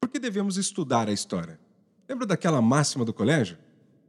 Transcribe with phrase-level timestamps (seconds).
[0.00, 1.58] Por que devemos estudar a história?
[2.08, 3.58] Lembra daquela máxima do colégio?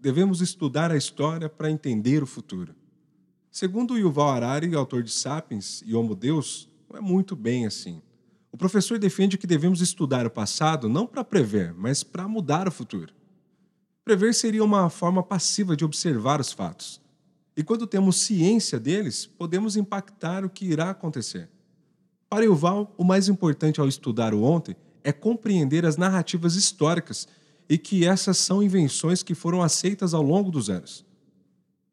[0.00, 2.74] Devemos estudar a história para entender o futuro.
[3.50, 8.02] Segundo Yuval Harari, autor de Sapiens e Homo Deus, não é muito bem assim.
[8.52, 12.72] O professor defende que devemos estudar o passado não para prever, mas para mudar o
[12.72, 13.12] futuro.
[14.04, 17.00] Prever seria uma forma passiva de observar os fatos.
[17.56, 21.50] E quando temos ciência deles, podemos impactar o que irá acontecer.
[22.28, 24.76] Para Yuval, o mais importante ao estudar o ontem
[25.08, 27.26] é compreender as narrativas históricas
[27.66, 31.02] e que essas são invenções que foram aceitas ao longo dos anos.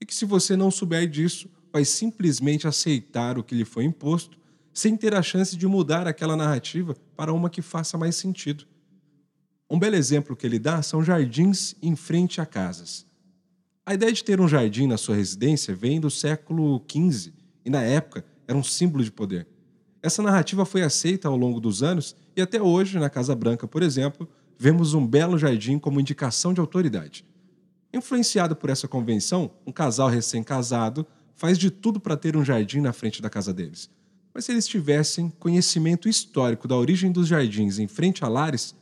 [0.00, 4.38] E que se você não souber disso, vai simplesmente aceitar o que lhe foi imposto,
[4.72, 8.64] sem ter a chance de mudar aquela narrativa para uma que faça mais sentido.
[9.68, 13.04] Um belo exemplo que ele dá são jardins em frente a casas.
[13.84, 17.32] A ideia de ter um jardim na sua residência vem do século XV
[17.64, 19.48] e, na época, era um símbolo de poder.
[20.02, 23.82] Essa narrativa foi aceita ao longo dos anos e até hoje, na Casa Branca, por
[23.82, 24.26] exemplo,
[24.58, 27.24] vemos um belo jardim como indicação de autoridade.
[27.92, 32.92] Influenciado por essa convenção, um casal recém-casado faz de tudo para ter um jardim na
[32.92, 33.90] frente da casa deles.
[34.32, 38.74] Mas se eles tivessem conhecimento histórico da origem dos jardins em frente a lares,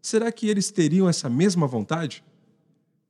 [0.00, 2.22] será que eles teriam essa mesma vontade?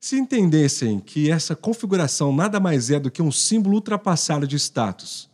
[0.00, 5.30] Se entendessem que essa configuração nada mais é do que um símbolo ultrapassado de status,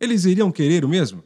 [0.00, 1.22] eles iriam querer o mesmo?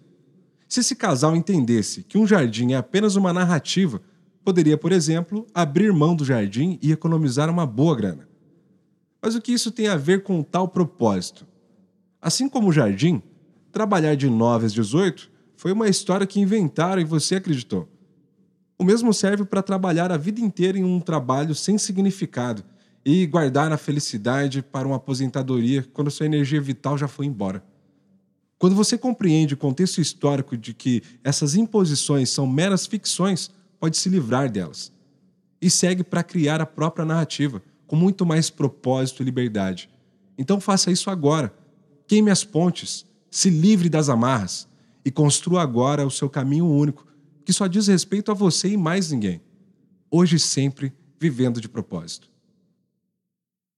[0.69, 4.01] Se esse casal entendesse que um jardim é apenas uma narrativa,
[4.45, 8.29] poderia, por exemplo, abrir mão do jardim e economizar uma boa grana.
[9.23, 11.47] Mas o que isso tem a ver com tal propósito?
[12.20, 13.23] Assim como o jardim,
[13.73, 17.89] trabalhar de 9 às 18 foi uma história que inventaram e você acreditou.
[18.79, 22.65] O mesmo serve para trabalhar a vida inteira em um trabalho sem significado
[23.05, 27.65] e guardar a felicidade para uma aposentadoria quando sua energia vital já foi embora.
[28.65, 34.09] Quando você compreende o contexto histórico de que essas imposições são meras ficções, pode se
[34.09, 34.91] livrar delas.
[35.61, 39.91] E segue para criar a própria narrativa, com muito mais propósito e liberdade.
[40.39, 41.55] Então faça isso agora.
[42.07, 44.67] Queime as pontes, se livre das amarras
[45.05, 47.07] e construa agora o seu caminho único,
[47.45, 49.42] que só diz respeito a você e mais ninguém.
[50.11, 52.33] Hoje e sempre, vivendo de propósito.